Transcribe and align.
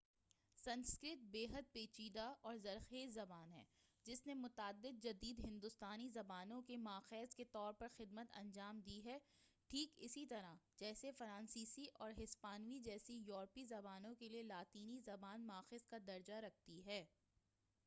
سنسکرت 0.57 1.25
بیحد 1.31 1.71
پیچیدہ 1.73 2.23
اور 2.41 2.55
زرخیز 2.57 3.13
زبان 3.13 3.51
ہے 3.53 3.63
جس 4.05 4.25
نے 4.27 4.33
متعدد 4.33 5.03
جدید 5.03 5.39
ہندوستانی 5.39 6.07
زبانوں 6.09 6.61
کے 6.61 6.77
ماخذ 6.77 7.35
کے 7.35 7.43
طور 7.51 7.73
پر 7.73 7.87
خدمت 7.97 8.33
انجام 8.33 8.79
دی 8.79 8.99
ہے 9.05 9.17
ٹھیک 9.71 9.93
اسی 9.97 10.25
طرح 10.25 10.55
جیسے 10.77 11.11
فرانسیسی 11.11 11.85
اور 11.93 12.13
ہسپانوی 12.23 12.79
جیسی 12.79 13.21
یوروپی 13.27 13.65
زبانوں 13.65 14.15
کیلئے 14.15 14.43
لاطینی 14.43 14.99
زبان 15.05 15.45
ماخذ 15.47 15.87
کا 15.87 15.97
درجہ 16.07 16.41
رکھتی 16.41 16.85
ہے 16.85 17.03